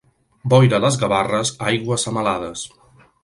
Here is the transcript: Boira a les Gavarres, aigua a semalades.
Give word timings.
Boira 0.53 0.77
a 0.77 0.83
les 0.85 0.97
Gavarres, 1.03 1.53
aigua 1.73 1.99
a 1.99 2.03
semalades. 2.07 2.65